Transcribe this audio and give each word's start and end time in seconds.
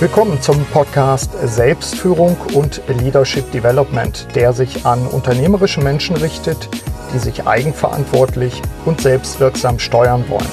Willkommen 0.00 0.40
zum 0.40 0.64
Podcast 0.66 1.32
Selbstführung 1.42 2.36
und 2.54 2.80
Leadership 2.86 3.50
Development, 3.50 4.28
der 4.36 4.52
sich 4.52 4.86
an 4.86 5.04
unternehmerische 5.08 5.80
Menschen 5.80 6.14
richtet, 6.14 6.68
die 7.12 7.18
sich 7.18 7.48
eigenverantwortlich 7.48 8.62
und 8.84 9.00
selbstwirksam 9.00 9.80
steuern 9.80 10.24
wollen. 10.28 10.46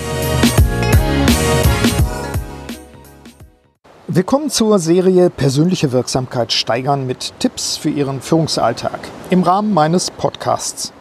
Willkommen 4.08 4.50
zur 4.50 4.80
Serie 4.80 5.30
Persönliche 5.30 5.92
Wirksamkeit 5.92 6.52
steigern 6.52 7.06
mit 7.06 7.34
Tipps 7.38 7.78
für 7.78 7.90
Ihren 7.90 8.22
Führungsalltag 8.22 9.00
im 9.30 9.44
Rahmen 9.44 9.76
meines 9.76 10.10
Podcasts. 10.10 10.92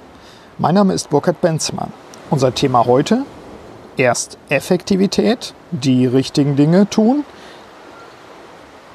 Mein 0.59 0.75
Name 0.75 0.93
ist 0.93 1.09
Burkhard 1.09 1.41
Benzmann. 1.41 1.95
Unser 2.29 2.55
Thema 2.55 2.85
heute 2.85 3.25
erst 3.97 4.37
Effektivität, 4.51 5.55
die 5.71 6.05
richtigen 6.05 6.57
Dinge 6.57 6.91
tun 6.91 7.25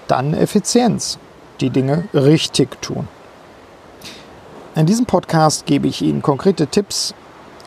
dann 0.09 0.33
Effizienz, 0.33 1.17
die 1.61 1.69
Dinge 1.69 2.05
richtig 2.13 2.81
tun. 2.81 3.07
In 4.75 4.85
diesem 4.85 5.05
Podcast 5.05 5.65
gebe 5.65 5.87
ich 5.87 6.01
Ihnen 6.01 6.21
konkrete 6.21 6.67
Tipps, 6.67 7.13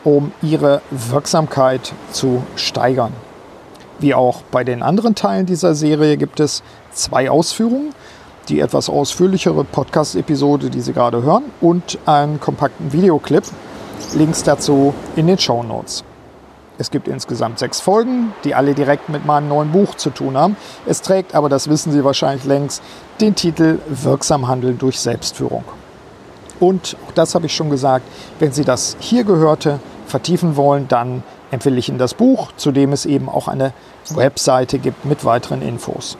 um 0.03 0.31
Ihre 0.41 0.81
Wirksamkeit 0.91 1.93
zu 2.11 2.43
steigern. 2.55 3.13
Wie 3.99 4.13
auch 4.13 4.41
bei 4.51 4.63
den 4.63 4.83
anderen 4.83 5.15
Teilen 5.15 5.45
dieser 5.45 5.75
Serie 5.75 6.17
gibt 6.17 6.39
es 6.39 6.63
zwei 6.91 7.29
Ausführungen, 7.29 7.93
die 8.49 8.59
etwas 8.59 8.89
ausführlichere 8.89 9.63
Podcast-Episode, 9.63 10.69
die 10.69 10.81
Sie 10.81 10.93
gerade 10.93 11.23
hören, 11.23 11.43
und 11.61 11.97
einen 12.05 12.39
kompakten 12.39 12.91
Videoclip. 12.91 13.43
Links 14.15 14.43
dazu 14.43 14.93
in 15.15 15.27
den 15.27 15.37
Show 15.37 15.63
Notes. 15.63 16.03
Es 16.83 16.91
gibt 16.91 17.07
insgesamt 17.07 17.59
sechs 17.59 17.79
Folgen, 17.79 18.33
die 18.43 18.55
alle 18.55 18.73
direkt 18.73 19.07
mit 19.07 19.25
meinem 19.25 19.47
neuen 19.47 19.71
Buch 19.71 19.95
zu 19.95 20.09
tun 20.09 20.35
haben. 20.35 20.57
Es 20.85 21.01
trägt 21.01 21.33
aber, 21.33 21.47
das 21.47 21.69
wissen 21.69 21.93
Sie 21.93 22.03
wahrscheinlich 22.03 22.43
längst, 22.43 22.83
den 23.21 23.35
Titel 23.35 23.79
Wirksam 23.87 24.49
Handeln 24.49 24.77
durch 24.77 24.99
Selbstführung. 24.99 25.63
Und 26.59 26.97
auch 27.07 27.13
das 27.13 27.35
habe 27.35 27.45
ich 27.45 27.55
schon 27.55 27.69
gesagt, 27.69 28.05
wenn 28.39 28.51
Sie 28.51 28.65
das 28.65 28.97
hier 28.99 29.23
Gehörte 29.23 29.79
vertiefen 30.07 30.57
wollen, 30.57 30.89
dann 30.89 31.23
empfehle 31.51 31.77
ich 31.77 31.87
Ihnen 31.87 31.99
das 31.99 32.15
Buch, 32.15 32.51
zu 32.57 32.73
dem 32.73 32.91
es 32.91 33.05
eben 33.05 33.29
auch 33.29 33.47
eine 33.47 33.71
Webseite 34.09 34.77
gibt 34.77 35.05
mit 35.05 35.23
weiteren 35.23 35.61
Infos. 35.61 36.17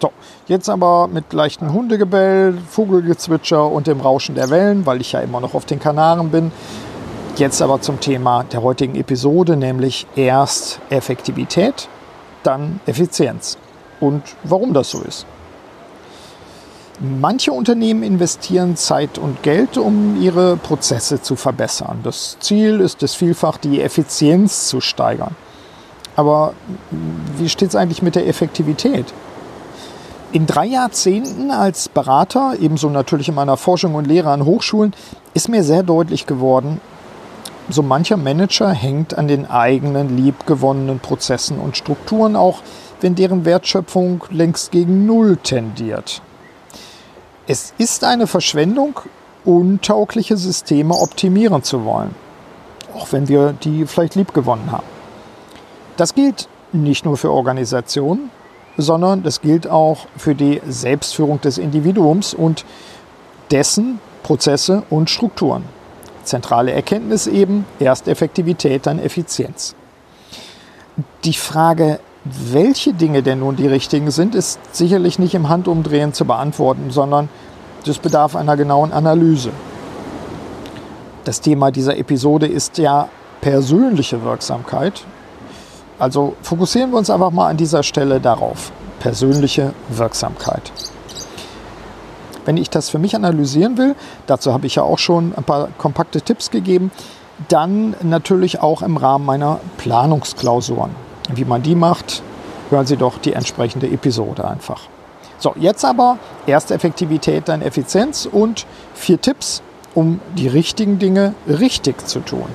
So, 0.00 0.12
jetzt 0.46 0.68
aber 0.68 1.08
mit 1.08 1.32
leichtem 1.32 1.72
Hundegebell, 1.72 2.56
Vogelgezwitscher 2.70 3.66
und 3.66 3.88
dem 3.88 4.00
Rauschen 4.00 4.36
der 4.36 4.50
Wellen, 4.50 4.86
weil 4.86 5.00
ich 5.00 5.10
ja 5.10 5.20
immer 5.20 5.40
noch 5.40 5.54
auf 5.54 5.64
den 5.64 5.80
Kanaren 5.80 6.30
bin, 6.30 6.52
Jetzt 7.36 7.60
aber 7.60 7.82
zum 7.82 8.00
Thema 8.00 8.44
der 8.44 8.62
heutigen 8.62 8.94
Episode, 8.94 9.58
nämlich 9.58 10.06
erst 10.16 10.80
Effektivität, 10.88 11.86
dann 12.42 12.80
Effizienz 12.86 13.58
und 14.00 14.22
warum 14.42 14.72
das 14.72 14.88
so 14.88 15.02
ist. 15.02 15.26
Manche 16.98 17.52
Unternehmen 17.52 18.02
investieren 18.02 18.74
Zeit 18.74 19.18
und 19.18 19.42
Geld, 19.42 19.76
um 19.76 20.18
ihre 20.18 20.56
Prozesse 20.56 21.20
zu 21.20 21.36
verbessern. 21.36 22.00
Das 22.04 22.38
Ziel 22.40 22.80
ist 22.80 23.02
es 23.02 23.14
vielfach, 23.14 23.58
die 23.58 23.82
Effizienz 23.82 24.68
zu 24.68 24.80
steigern. 24.80 25.36
Aber 26.16 26.54
wie 27.36 27.50
steht 27.50 27.68
es 27.68 27.76
eigentlich 27.76 28.00
mit 28.00 28.14
der 28.14 28.26
Effektivität? 28.26 29.12
In 30.32 30.46
drei 30.46 30.64
Jahrzehnten 30.64 31.50
als 31.50 31.90
Berater, 31.90 32.54
ebenso 32.58 32.88
natürlich 32.88 33.28
in 33.28 33.34
meiner 33.34 33.58
Forschung 33.58 33.94
und 33.94 34.06
Lehre 34.06 34.30
an 34.30 34.46
Hochschulen, 34.46 34.94
ist 35.34 35.50
mir 35.50 35.62
sehr 35.62 35.82
deutlich 35.82 36.26
geworden, 36.26 36.80
so 37.68 37.82
mancher 37.82 38.16
Manager 38.16 38.70
hängt 38.70 39.16
an 39.16 39.28
den 39.28 39.46
eigenen 39.46 40.16
liebgewonnenen 40.16 41.00
Prozessen 41.00 41.58
und 41.58 41.76
Strukturen, 41.76 42.36
auch 42.36 42.62
wenn 43.00 43.14
deren 43.14 43.44
Wertschöpfung 43.44 44.24
längst 44.30 44.70
gegen 44.70 45.06
Null 45.06 45.36
tendiert. 45.36 46.22
Es 47.46 47.74
ist 47.78 48.04
eine 48.04 48.26
Verschwendung, 48.26 49.00
untaugliche 49.44 50.36
Systeme 50.36 50.94
optimieren 50.94 51.62
zu 51.62 51.84
wollen, 51.84 52.14
auch 52.94 53.12
wenn 53.12 53.28
wir 53.28 53.52
die 53.52 53.86
vielleicht 53.86 54.14
liebgewonnen 54.14 54.72
haben. 54.72 54.86
Das 55.96 56.14
gilt 56.14 56.48
nicht 56.72 57.04
nur 57.04 57.16
für 57.16 57.30
Organisationen, 57.30 58.30
sondern 58.76 59.22
das 59.22 59.40
gilt 59.40 59.68
auch 59.68 60.06
für 60.16 60.34
die 60.34 60.60
Selbstführung 60.68 61.40
des 61.40 61.58
Individuums 61.58 62.34
und 62.34 62.64
dessen 63.50 64.00
Prozesse 64.22 64.82
und 64.90 65.08
Strukturen. 65.08 65.75
Zentrale 66.26 66.72
Erkenntnis 66.72 67.26
eben, 67.26 67.64
erst 67.78 68.08
Effektivität, 68.08 68.86
dann 68.86 68.98
Effizienz. 68.98 69.74
Die 71.24 71.34
Frage, 71.34 72.00
welche 72.24 72.92
Dinge 72.92 73.22
denn 73.22 73.40
nun 73.40 73.56
die 73.56 73.66
richtigen 73.66 74.10
sind, 74.10 74.34
ist 74.34 74.58
sicherlich 74.72 75.18
nicht 75.18 75.34
im 75.34 75.48
Handumdrehen 75.48 76.12
zu 76.12 76.24
beantworten, 76.24 76.90
sondern 76.90 77.28
das 77.84 77.98
bedarf 77.98 78.34
einer 78.34 78.56
genauen 78.56 78.92
Analyse. 78.92 79.50
Das 81.24 81.40
Thema 81.40 81.70
dieser 81.70 81.96
Episode 81.96 82.46
ist 82.46 82.78
ja 82.78 83.08
persönliche 83.40 84.22
Wirksamkeit. 84.24 85.04
Also 85.98 86.34
fokussieren 86.42 86.90
wir 86.90 86.98
uns 86.98 87.10
einfach 87.10 87.30
mal 87.30 87.48
an 87.48 87.56
dieser 87.56 87.82
Stelle 87.82 88.20
darauf. 88.20 88.72
Persönliche 88.98 89.72
Wirksamkeit. 89.88 90.72
Wenn 92.46 92.56
ich 92.56 92.70
das 92.70 92.88
für 92.88 92.98
mich 92.98 93.14
analysieren 93.14 93.76
will, 93.76 93.94
dazu 94.26 94.54
habe 94.54 94.66
ich 94.66 94.76
ja 94.76 94.82
auch 94.82 94.98
schon 94.98 95.34
ein 95.36 95.44
paar 95.44 95.68
kompakte 95.76 96.22
Tipps 96.22 96.50
gegeben, 96.50 96.90
dann 97.48 97.94
natürlich 98.02 98.62
auch 98.62 98.80
im 98.80 98.96
Rahmen 98.96 99.26
meiner 99.26 99.60
Planungsklausuren. 99.76 100.92
Wie 101.34 101.44
man 101.44 101.62
die 101.62 101.74
macht, 101.74 102.22
hören 102.70 102.86
Sie 102.86 102.96
doch 102.96 103.18
die 103.18 103.32
entsprechende 103.32 103.88
Episode 103.88 104.48
einfach. 104.48 104.82
So, 105.38 105.54
jetzt 105.58 105.84
aber 105.84 106.18
erst 106.46 106.70
Effektivität, 106.70 107.48
dann 107.48 107.60
Effizienz 107.60 108.26
und 108.30 108.64
vier 108.94 109.20
Tipps, 109.20 109.60
um 109.94 110.20
die 110.36 110.48
richtigen 110.48 110.98
Dinge 110.98 111.34
richtig 111.46 112.06
zu 112.06 112.20
tun. 112.20 112.46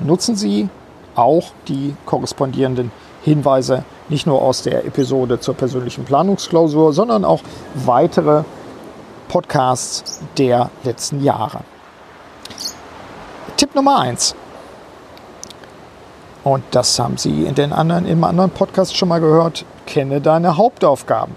Nutzen 0.00 0.36
Sie 0.36 0.68
auch 1.14 1.52
die 1.68 1.94
korrespondierenden 2.06 2.90
Hinweise 3.22 3.84
nicht 4.08 4.26
nur 4.26 4.42
aus 4.42 4.62
der 4.62 4.84
Episode 4.84 5.40
zur 5.40 5.54
persönlichen 5.54 6.04
Planungsklausur, 6.04 6.92
sondern 6.92 7.24
auch 7.24 7.42
weitere 7.74 8.44
Podcasts 9.28 10.20
der 10.38 10.70
letzten 10.84 11.22
Jahre. 11.22 11.60
Tipp 13.56 13.74
Nummer 13.74 14.00
eins. 14.00 14.34
Und 16.42 16.62
das 16.72 16.98
haben 16.98 17.16
Sie 17.16 17.44
in 17.44 17.54
den 17.54 17.72
anderen, 17.72 18.06
im 18.06 18.22
anderen 18.22 18.50
Podcast 18.50 18.96
schon 18.96 19.08
mal 19.08 19.20
gehört. 19.20 19.64
Kenne 19.86 20.20
deine 20.20 20.56
Hauptaufgaben. 20.56 21.34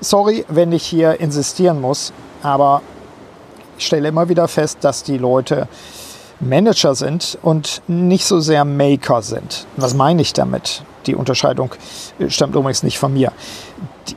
Sorry, 0.00 0.44
wenn 0.48 0.72
ich 0.72 0.84
hier 0.84 1.20
insistieren 1.20 1.80
muss, 1.80 2.12
aber 2.42 2.82
ich 3.78 3.86
stelle 3.86 4.08
immer 4.08 4.28
wieder 4.28 4.48
fest, 4.48 4.78
dass 4.82 5.04
die 5.04 5.18
Leute 5.18 5.68
Manager 6.40 6.94
sind 6.94 7.38
und 7.42 7.82
nicht 7.88 8.24
so 8.24 8.40
sehr 8.40 8.64
Maker 8.64 9.22
sind. 9.22 9.66
Was 9.76 9.94
meine 9.94 10.22
ich 10.22 10.32
damit? 10.32 10.82
Die 11.06 11.14
Unterscheidung 11.14 11.74
stammt 12.28 12.54
übrigens 12.54 12.82
nicht 12.82 12.98
von 12.98 13.12
mir. 13.12 13.32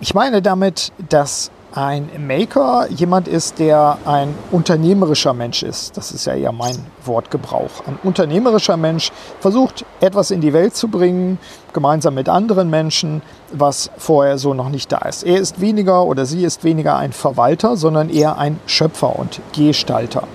Ich 0.01 0.13
meine 0.13 0.41
damit, 0.41 0.91
dass 1.09 1.51
ein 1.73 2.09
Maker 2.27 2.87
jemand 2.89 3.27
ist, 3.27 3.59
der 3.59 3.97
ein 4.05 4.35
unternehmerischer 4.51 5.33
Mensch 5.33 5.63
ist. 5.63 5.95
Das 5.95 6.11
ist 6.11 6.25
ja 6.25 6.33
eher 6.33 6.51
mein 6.51 6.75
Wortgebrauch. 7.05 7.85
Ein 7.87 7.97
unternehmerischer 8.03 8.77
Mensch 8.77 9.11
versucht 9.39 9.85
etwas 10.01 10.31
in 10.31 10.41
die 10.41 10.53
Welt 10.53 10.75
zu 10.75 10.89
bringen, 10.89 11.39
gemeinsam 11.73 12.15
mit 12.15 12.27
anderen 12.27 12.69
Menschen, 12.69 13.21
was 13.53 13.89
vorher 13.97 14.37
so 14.37 14.53
noch 14.53 14.69
nicht 14.69 14.91
da 14.91 14.99
ist. 14.99 15.23
Er 15.23 15.39
ist 15.39 15.61
weniger 15.61 16.05
oder 16.05 16.25
sie 16.25 16.43
ist 16.43 16.63
weniger 16.63 16.97
ein 16.97 17.13
Verwalter, 17.13 17.77
sondern 17.77 18.09
eher 18.09 18.37
ein 18.37 18.59
Schöpfer 18.65 19.17
und 19.17 19.39
Gestalter. 19.53 20.27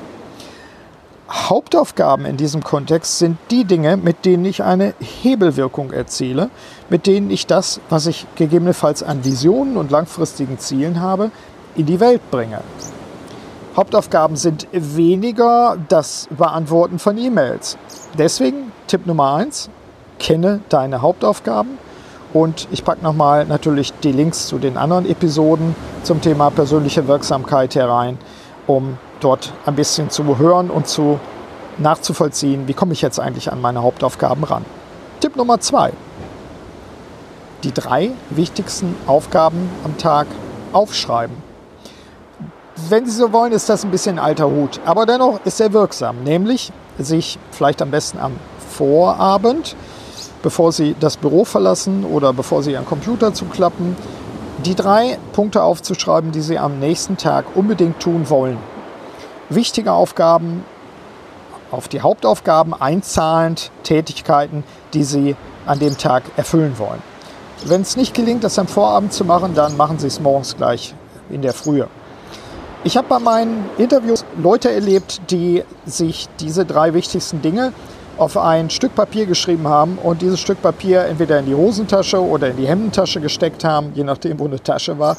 Hauptaufgaben 1.29 2.25
in 2.25 2.37
diesem 2.37 2.63
Kontext 2.63 3.19
sind 3.19 3.37
die 3.51 3.65
Dinge, 3.65 3.97
mit 3.97 4.25
denen 4.25 4.45
ich 4.45 4.63
eine 4.63 4.95
Hebelwirkung 5.01 5.93
erziele, 5.93 6.51
mit 6.89 7.07
denen 7.07 7.31
ich 7.31 7.47
das, 7.47 7.81
was 7.89 8.07
ich 8.07 8.27
gegebenenfalls 8.37 9.03
an 9.03 9.25
Visionen 9.25 9.77
und 9.77 9.91
langfristigen 9.91 10.59
Zielen 10.59 11.01
habe, 11.01 11.33
in 11.75 11.87
die 11.87 11.99
Welt 11.99 12.21
bringe. 12.31 12.61
Hauptaufgaben 13.77 14.37
sind 14.37 14.69
weniger 14.73 15.77
das 15.89 16.29
Beantworten 16.31 16.99
von 16.99 17.19
E-Mails. 17.19 17.77
Deswegen 18.17 18.73
Tipp 18.87 19.05
Nummer 19.07 19.35
eins: 19.35 19.69
kenne 20.19 20.61
deine 20.69 21.03
Hauptaufgaben. 21.03 21.79
Und 22.33 22.69
ich 22.71 22.85
packe 22.85 23.03
nochmal 23.03 23.47
natürlich 23.47 23.93
die 24.03 24.13
Links 24.13 24.47
zu 24.47 24.59
den 24.59 24.77
anderen 24.77 25.09
Episoden 25.09 25.75
zum 26.03 26.21
Thema 26.21 26.51
persönliche 26.51 27.09
Wirksamkeit 27.09 27.75
herein, 27.75 28.19
um 28.67 28.99
dort 29.21 29.53
ein 29.65 29.75
bisschen 29.75 30.11
zu 30.11 30.39
hören 30.39 30.71
und 30.71 30.87
zu 30.87 31.19
nachzuvollziehen, 31.79 32.69
wie 32.69 32.75
komme 32.75 32.93
ich 32.93 33.03
jetzt 33.03 33.21
eigentlich 33.21 33.53
an 33.53 33.61
meine 33.61 33.83
Hauptaufgaben 33.83 34.45
ran. 34.45 34.65
Tipp 35.21 35.37
Nummer 35.37 35.61
zwei. 35.61 35.93
Die 37.65 37.73
drei 37.73 38.11
wichtigsten 38.31 38.97
Aufgaben 39.07 39.71
am 39.85 39.99
Tag 39.99 40.27
aufschreiben. 40.73 41.37
Wenn 42.89 43.07
Sie 43.07 43.13
so 43.13 43.33
wollen, 43.33 43.53
ist 43.53 43.69
das 43.69 43.85
ein 43.85 43.91
bisschen 43.91 44.19
alter 44.19 44.51
Hut, 44.51 44.81
aber 44.85 45.07
dennoch 45.07 45.41
ist 45.45 45.61
er 45.61 45.73
wirksam, 45.73 46.23
nämlich 46.25 46.73
sich 46.99 47.39
vielleicht 47.51 47.81
am 47.81 47.91
besten 47.91 48.19
am 48.19 48.33
Vorabend, 48.71 49.75
bevor 50.43 50.73
Sie 50.73 50.95
das 51.01 51.17
Büro 51.17 51.47
verlassen 51.47 52.05
oder 52.05 52.35
bevor 52.35 52.63
Sie 52.63 52.73
Ihren 52.73 52.85
Computer 52.85 53.33
zuklappen, 53.33 53.97
die 54.65 54.75
drei 54.75 55.19
Punkte 55.33 55.63
aufzuschreiben, 55.63 56.33
die 56.33 56.43
Sie 56.43 56.59
am 56.59 56.79
nächsten 56.79 57.17
Tag 57.17 57.47
unbedingt 57.55 58.01
tun 58.01 58.29
wollen. 58.29 58.59
Wichtige 59.49 59.93
Aufgaben 59.93 60.65
auf 61.71 61.89
die 61.89 62.01
Hauptaufgaben 62.01 62.75
einzahlend, 62.75 63.71
Tätigkeiten, 63.83 64.65
die 64.93 65.05
Sie 65.05 65.37
an 65.67 65.79
dem 65.79 65.97
Tag 65.99 66.25
erfüllen 66.37 66.79
wollen. 66.79 67.03
Wenn 67.65 67.81
es 67.81 67.97
nicht 67.97 68.15
gelingt, 68.15 68.45
das 68.45 68.59
am 68.59 68.69
Vorabend 68.69 69.13
zu 69.13 69.25
machen, 69.25 69.55
dann 69.55 69.77
machen 69.77 69.99
Sie 69.99 70.07
es 70.07 70.21
morgens 70.21 70.57
gleich 70.57 70.95
in 71.31 71.43
der 71.43 71.53
Frühe. 71.53 71.89
Ich 72.85 72.97
habe 72.97 73.09
bei 73.09 73.19
meinen 73.19 73.69
Interviews 73.79 74.25
Leute 74.41 74.71
erlebt, 74.71 75.21
die 75.31 75.65
sich 75.87 76.29
diese 76.39 76.65
drei 76.65 76.95
wichtigsten 76.95 77.43
Dinge 77.43 77.73
auf 78.17 78.37
ein 78.37 78.71
Stück 78.71 78.95
Papier 78.95 79.27
geschrieben 79.27 79.69
haben 79.69 79.99
und 80.03 80.23
dieses 80.23 80.41
Stück 80.41 80.63
Papier 80.63 81.05
entweder 81.05 81.39
in 81.39 81.47
die 81.47 81.55
Hosentasche 81.55 82.23
oder 82.23 82.49
in 82.49 82.57
die 82.57 82.67
Hemdentasche 82.67 83.21
gesteckt 83.21 83.65
haben, 83.65 83.93
je 83.95 84.05
nachdem, 84.05 84.39
wo 84.39 84.47
eine 84.47 84.63
Tasche 84.63 84.99
war. 84.99 85.17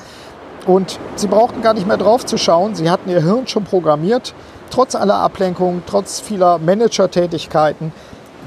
Und 0.67 0.99
sie 1.15 1.27
brauchten 1.27 1.61
gar 1.61 1.73
nicht 1.73 1.87
mehr 1.87 1.97
drauf 1.97 2.25
zu 2.25 2.37
schauen. 2.37 2.75
Sie 2.75 2.89
hatten 2.91 3.09
ihr 3.09 3.23
Hirn 3.23 3.47
schon 3.47 3.63
programmiert, 3.63 4.35
trotz 4.69 4.95
aller 4.95 5.15
Ablenkungen, 5.15 5.81
trotz 5.87 6.19
vieler 6.19 6.59
Manager-Tätigkeiten. 6.59 7.93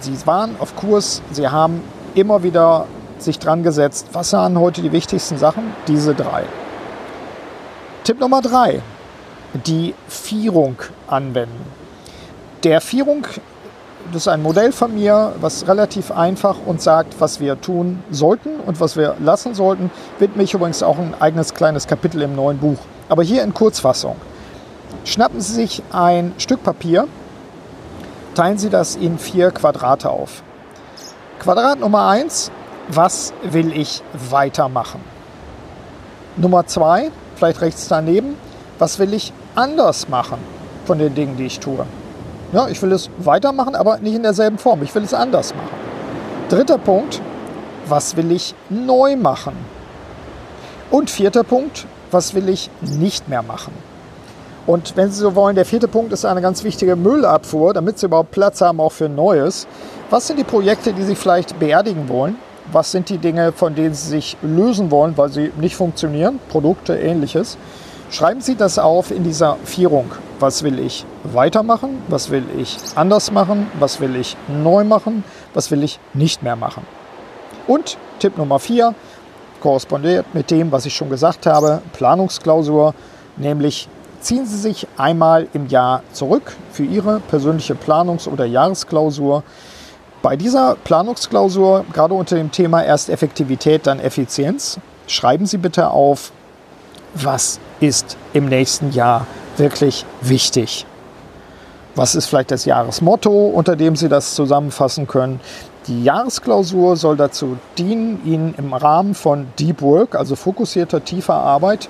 Sie 0.00 0.14
waren 0.26 0.54
auf 0.58 0.76
Kurs, 0.76 1.22
sie 1.32 1.48
haben 1.48 1.82
immer 2.14 2.42
wieder 2.42 2.86
sich 3.18 3.38
dran 3.38 3.62
gesetzt. 3.62 4.08
Was 4.12 4.32
waren 4.34 4.58
heute 4.58 4.82
die 4.82 4.92
wichtigsten 4.92 5.38
Sachen? 5.38 5.72
Diese 5.88 6.14
drei. 6.14 6.44
Tipp 8.04 8.20
Nummer 8.20 8.42
drei, 8.42 8.82
die 9.54 9.94
Vierung 10.06 10.76
anwenden. 11.06 11.64
Der 12.64 12.80
Vierung 12.80 13.26
das 14.12 14.22
ist 14.22 14.28
ein 14.28 14.42
Modell 14.42 14.72
von 14.72 14.94
mir, 14.94 15.34
was 15.40 15.68
relativ 15.68 16.10
einfach 16.10 16.56
und 16.66 16.82
sagt, 16.82 17.20
was 17.20 17.40
wir 17.40 17.60
tun 17.60 18.02
sollten 18.10 18.60
und 18.66 18.80
was 18.80 18.96
wir 18.96 19.14
lassen 19.20 19.54
sollten. 19.54 19.90
Widme 20.18 20.42
ich 20.42 20.54
übrigens 20.54 20.82
auch 20.82 20.98
ein 20.98 21.14
eigenes 21.20 21.54
kleines 21.54 21.86
Kapitel 21.86 22.22
im 22.22 22.34
neuen 22.34 22.58
Buch. 22.58 22.78
Aber 23.08 23.22
hier 23.22 23.42
in 23.42 23.54
Kurzfassung. 23.54 24.16
Schnappen 25.04 25.40
Sie 25.40 25.54
sich 25.54 25.82
ein 25.92 26.34
Stück 26.38 26.62
Papier, 26.62 27.06
teilen 28.34 28.58
Sie 28.58 28.70
das 28.70 28.96
in 28.96 29.18
vier 29.18 29.50
Quadrate 29.50 30.10
auf. 30.10 30.42
Quadrat 31.38 31.78
Nummer 31.78 32.08
eins: 32.08 32.50
was 32.88 33.32
will 33.42 33.72
ich 33.72 34.02
weitermachen? 34.30 35.00
Nummer 36.36 36.66
zwei, 36.66 37.10
vielleicht 37.36 37.60
rechts 37.60 37.88
daneben, 37.88 38.36
was 38.78 38.98
will 38.98 39.14
ich 39.14 39.32
anders 39.54 40.08
machen 40.08 40.38
von 40.84 40.98
den 40.98 41.14
Dingen, 41.14 41.36
die 41.36 41.46
ich 41.46 41.60
tue? 41.60 41.86
Ja, 42.52 42.66
ich 42.68 42.82
will 42.82 42.90
es 42.90 43.10
weitermachen, 43.18 43.76
aber 43.76 43.98
nicht 43.98 44.14
in 44.14 44.24
derselben 44.24 44.58
Form. 44.58 44.82
Ich 44.82 44.92
will 44.94 45.04
es 45.04 45.14
anders 45.14 45.54
machen. 45.54 45.68
Dritter 46.48 46.78
Punkt, 46.78 47.22
was 47.86 48.16
will 48.16 48.32
ich 48.32 48.54
neu 48.68 49.16
machen? 49.16 49.52
Und 50.90 51.10
vierter 51.10 51.44
Punkt, 51.44 51.86
was 52.10 52.34
will 52.34 52.48
ich 52.48 52.68
nicht 52.80 53.28
mehr 53.28 53.42
machen? 53.42 53.72
Und 54.66 54.96
wenn 54.96 55.12
Sie 55.12 55.20
so 55.20 55.36
wollen, 55.36 55.54
der 55.54 55.64
vierte 55.64 55.86
Punkt 55.86 56.12
ist 56.12 56.24
eine 56.24 56.42
ganz 56.42 56.64
wichtige 56.64 56.96
Müllabfuhr, 56.96 57.72
damit 57.72 57.98
Sie 57.98 58.06
überhaupt 58.06 58.32
Platz 58.32 58.60
haben 58.60 58.80
auch 58.80 58.92
für 58.92 59.08
Neues. 59.08 59.68
Was 60.10 60.26
sind 60.26 60.38
die 60.38 60.44
Projekte, 60.44 60.92
die 60.92 61.04
Sie 61.04 61.14
vielleicht 61.14 61.58
beerdigen 61.60 62.08
wollen? 62.08 62.36
Was 62.72 62.90
sind 62.90 63.08
die 63.08 63.18
Dinge, 63.18 63.52
von 63.52 63.76
denen 63.76 63.94
Sie 63.94 64.08
sich 64.08 64.36
lösen 64.42 64.90
wollen, 64.90 65.16
weil 65.16 65.30
sie 65.30 65.52
nicht 65.60 65.76
funktionieren? 65.76 66.40
Produkte, 66.48 66.96
ähnliches. 66.96 67.56
Schreiben 68.10 68.40
Sie 68.40 68.56
das 68.56 68.80
auf 68.80 69.12
in 69.12 69.22
dieser 69.22 69.56
Vierung. 69.64 70.10
Was 70.40 70.64
will 70.64 70.80
ich 70.80 71.04
weitermachen? 71.22 72.02
Was 72.08 72.30
will 72.30 72.44
ich 72.58 72.76
anders 72.96 73.30
machen? 73.30 73.68
Was 73.78 74.00
will 74.00 74.16
ich 74.16 74.36
neu 74.48 74.82
machen? 74.82 75.22
Was 75.54 75.70
will 75.70 75.84
ich 75.84 76.00
nicht 76.12 76.42
mehr 76.42 76.56
machen? 76.56 76.84
Und 77.68 77.98
Tipp 78.18 78.36
Nummer 78.36 78.58
vier 78.58 78.96
korrespondiert 79.60 80.34
mit 80.34 80.50
dem, 80.50 80.72
was 80.72 80.86
ich 80.86 80.94
schon 80.94 81.08
gesagt 81.08 81.46
habe, 81.46 81.82
Planungsklausur, 81.92 82.94
nämlich 83.36 83.88
ziehen 84.20 84.44
Sie 84.44 84.56
sich 84.56 84.88
einmal 84.96 85.46
im 85.52 85.68
Jahr 85.68 86.02
zurück 86.12 86.56
für 86.72 86.84
Ihre 86.84 87.20
persönliche 87.20 87.74
Planungs- 87.74 88.26
oder 88.26 88.44
Jahresklausur. 88.44 89.44
Bei 90.20 90.34
dieser 90.34 90.74
Planungsklausur, 90.82 91.84
gerade 91.92 92.14
unter 92.14 92.34
dem 92.34 92.50
Thema 92.50 92.82
erst 92.82 93.08
Effektivität, 93.08 93.86
dann 93.86 94.00
Effizienz, 94.00 94.80
schreiben 95.06 95.46
Sie 95.46 95.58
bitte 95.58 95.90
auf, 95.90 96.32
was 97.14 97.60
ist 97.80 98.16
im 98.32 98.46
nächsten 98.46 98.92
Jahr 98.92 99.26
wirklich 99.56 100.04
wichtig? 100.20 100.86
Was 101.94 102.14
ist 102.14 102.26
vielleicht 102.26 102.50
das 102.50 102.64
Jahresmotto, 102.64 103.48
unter 103.48 103.76
dem 103.76 103.96
Sie 103.96 104.08
das 104.08 104.34
zusammenfassen 104.34 105.06
können? 105.06 105.40
Die 105.86 106.04
Jahresklausur 106.04 106.96
soll 106.96 107.16
dazu 107.16 107.56
dienen, 107.78 108.20
Ihnen 108.24 108.54
im 108.56 108.72
Rahmen 108.72 109.14
von 109.14 109.48
Deep 109.58 109.82
Work, 109.82 110.14
also 110.14 110.36
fokussierter, 110.36 111.04
tiefer 111.04 111.34
Arbeit, 111.34 111.88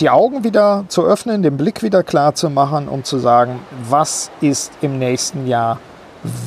die 0.00 0.10
Augen 0.10 0.42
wieder 0.42 0.84
zu 0.88 1.04
öffnen, 1.04 1.42
den 1.42 1.56
Blick 1.56 1.82
wieder 1.82 2.02
klar 2.02 2.34
zu 2.34 2.50
machen, 2.50 2.88
um 2.88 3.04
zu 3.04 3.18
sagen, 3.18 3.60
was 3.88 4.30
ist 4.40 4.72
im 4.80 4.98
nächsten 4.98 5.46
Jahr 5.46 5.78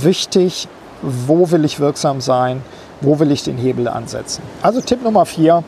wichtig, 0.01 0.67
wo 1.01 1.51
will 1.51 1.63
ich 1.63 1.79
wirksam 1.79 2.19
sein, 2.19 2.61
wo 3.01 3.19
will 3.19 3.31
ich 3.31 3.43
den 3.43 3.57
Hebel 3.57 3.87
ansetzen. 3.87 4.41
Also 4.61 4.81
Tipp 4.81 5.03
Nummer 5.03 5.25
vier, 5.25 5.63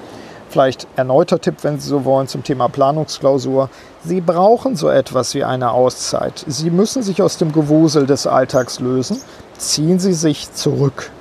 Vielleicht 0.49 0.87
erneuter 0.95 1.39
Tipp, 1.39 1.55
wenn 1.63 1.79
Sie 1.79 1.89
so 1.89 2.05
wollen, 2.05 2.27
zum 2.27 2.43
Thema 2.43 2.69
Planungsklausur. 2.69 3.69
Sie 4.03 4.21
brauchen 4.21 4.75
so 4.75 4.89
etwas 4.89 5.33
wie 5.33 5.43
eine 5.43 5.71
Auszeit. 5.71 6.45
Sie 6.47 6.69
müssen 6.69 7.03
sich 7.03 7.21
aus 7.21 7.37
dem 7.37 7.51
Gewusel 7.51 8.05
des 8.05 8.27
Alltags 8.27 8.79
lösen. 8.79 9.21
Ziehen 9.57 9.99
Sie 9.99 10.13
sich 10.13 10.53
zurück. 10.53 11.11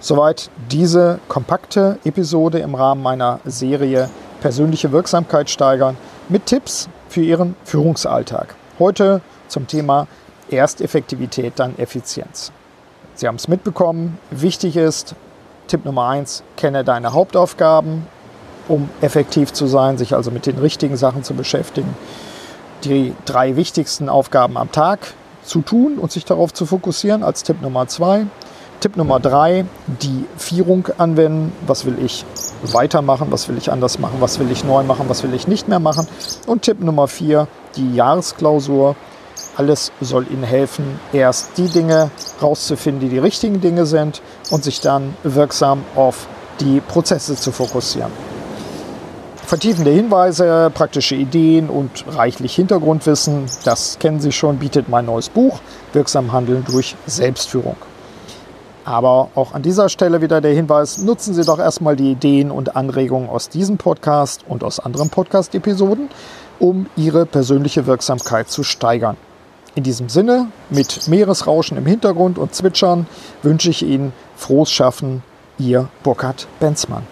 Soweit 0.00 0.50
diese 0.70 1.18
kompakte 1.28 1.98
Episode 2.04 2.58
im 2.58 2.74
Rahmen 2.74 3.02
meiner 3.02 3.40
Serie 3.44 4.10
Persönliche 4.40 4.90
Wirksamkeit 4.90 5.48
steigern 5.48 5.96
mit 6.28 6.46
Tipps 6.46 6.88
für 7.08 7.20
Ihren 7.20 7.54
Führungsalltag. 7.64 8.56
Heute 8.80 9.20
zum 9.46 9.68
Thema 9.68 10.08
erst 10.50 10.80
Effektivität, 10.80 11.52
dann 11.56 11.78
Effizienz. 11.78 12.50
Sie 13.14 13.28
haben 13.28 13.36
es 13.36 13.46
mitbekommen. 13.46 14.18
Wichtig 14.32 14.76
ist, 14.76 15.14
Tipp 15.68 15.84
Nummer 15.84 16.08
eins: 16.08 16.42
kenne 16.56 16.82
deine 16.82 17.12
Hauptaufgaben, 17.12 18.06
um 18.68 18.88
effektiv 19.00 19.52
zu 19.52 19.66
sein, 19.66 19.98
sich 19.98 20.14
also 20.14 20.30
mit 20.30 20.46
den 20.46 20.58
richtigen 20.58 20.96
Sachen 20.96 21.24
zu 21.24 21.34
beschäftigen, 21.34 21.94
die 22.84 23.14
drei 23.24 23.56
wichtigsten 23.56 24.08
Aufgaben 24.08 24.56
am 24.56 24.72
Tag 24.72 25.14
zu 25.44 25.60
tun 25.62 25.98
und 25.98 26.12
sich 26.12 26.24
darauf 26.24 26.52
zu 26.52 26.66
fokussieren 26.66 27.22
als 27.22 27.42
Tipp 27.42 27.62
Nummer 27.62 27.88
zwei. 27.88 28.26
Tipp 28.80 28.96
Nummer 28.96 29.20
drei, 29.20 29.64
die 29.86 30.24
Vierung 30.36 30.88
anwenden. 30.98 31.52
Was 31.68 31.84
will 31.84 31.96
ich 32.04 32.24
weitermachen? 32.64 33.28
Was 33.30 33.48
will 33.48 33.56
ich 33.56 33.70
anders 33.70 34.00
machen? 34.00 34.16
Was 34.18 34.40
will 34.40 34.50
ich 34.50 34.64
neu 34.64 34.82
machen? 34.82 35.08
Was 35.08 35.22
will 35.22 35.34
ich 35.34 35.46
nicht 35.46 35.68
mehr 35.68 35.78
machen? 35.78 36.08
Und 36.46 36.62
Tipp 36.62 36.80
Nummer 36.80 37.06
vier, 37.06 37.46
die 37.76 37.94
Jahresklausur. 37.94 38.96
Alles 39.56 39.92
soll 40.00 40.26
Ihnen 40.30 40.44
helfen, 40.44 40.98
erst 41.12 41.58
die 41.58 41.68
Dinge 41.68 42.10
rauszufinden, 42.40 43.00
die 43.00 43.08
die 43.08 43.18
richtigen 43.18 43.60
Dinge 43.60 43.84
sind 43.86 44.22
und 44.50 44.64
sich 44.64 44.80
dann 44.80 45.14
wirksam 45.24 45.84
auf 45.94 46.26
die 46.58 46.80
Prozesse 46.80 47.36
zu 47.36 47.52
fokussieren. 47.52 48.10
Vertiefende 49.52 49.90
Hinweise, 49.90 50.70
praktische 50.72 51.14
Ideen 51.14 51.68
und 51.68 52.06
reichlich 52.08 52.54
Hintergrundwissen, 52.54 53.44
das 53.66 53.98
kennen 53.98 54.18
Sie 54.18 54.32
schon, 54.32 54.56
bietet 54.56 54.88
mein 54.88 55.04
neues 55.04 55.28
Buch 55.28 55.60
Wirksam 55.92 56.32
Handeln 56.32 56.64
durch 56.66 56.96
Selbstführung. 57.04 57.76
Aber 58.86 59.28
auch 59.34 59.52
an 59.52 59.60
dieser 59.60 59.90
Stelle 59.90 60.22
wieder 60.22 60.40
der 60.40 60.54
Hinweis, 60.54 61.02
nutzen 61.02 61.34
Sie 61.34 61.44
doch 61.44 61.58
erstmal 61.58 61.96
die 61.96 62.12
Ideen 62.12 62.50
und 62.50 62.76
Anregungen 62.76 63.28
aus 63.28 63.50
diesem 63.50 63.76
Podcast 63.76 64.42
und 64.48 64.64
aus 64.64 64.80
anderen 64.80 65.10
Podcast-Episoden, 65.10 66.08
um 66.58 66.86
Ihre 66.96 67.26
persönliche 67.26 67.84
Wirksamkeit 67.84 68.48
zu 68.48 68.62
steigern. 68.62 69.18
In 69.74 69.82
diesem 69.82 70.08
Sinne, 70.08 70.46
mit 70.70 71.08
Meeresrauschen 71.08 71.76
im 71.76 71.84
Hintergrund 71.84 72.38
und 72.38 72.54
Zwitschern 72.54 73.06
wünsche 73.42 73.68
ich 73.68 73.82
Ihnen 73.82 74.14
frohes 74.34 74.70
Schaffen, 74.70 75.22
Ihr 75.58 75.90
Burkhard 76.02 76.46
Benzmann. 76.58 77.11